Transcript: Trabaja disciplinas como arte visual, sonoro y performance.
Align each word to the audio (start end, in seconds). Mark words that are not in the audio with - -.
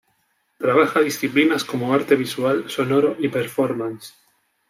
Trabaja 0.57 0.99
disciplinas 1.01 1.63
como 1.63 1.93
arte 1.93 2.15
visual, 2.15 2.67
sonoro 2.71 3.15
y 3.19 3.27
performance. 3.29 4.15